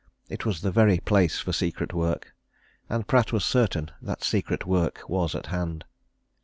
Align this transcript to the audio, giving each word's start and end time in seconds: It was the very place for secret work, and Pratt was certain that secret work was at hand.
It 0.29 0.47
was 0.47 0.61
the 0.61 0.71
very 0.71 0.97
place 0.97 1.37
for 1.37 1.53
secret 1.53 1.93
work, 1.93 2.33
and 2.89 3.05
Pratt 3.07 3.31
was 3.31 3.45
certain 3.45 3.91
that 4.01 4.23
secret 4.23 4.65
work 4.65 5.07
was 5.07 5.35
at 5.35 5.45
hand. 5.53 5.85